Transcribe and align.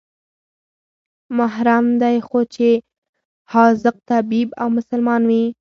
محرم 1.37 1.85
دى 2.01 2.15
خو 2.27 2.39
چې 2.55 2.69
حاذق 3.51 3.95
طبيب 4.11 4.47
او 4.61 4.67
مسلمان 4.77 5.21
وي. 5.29 5.43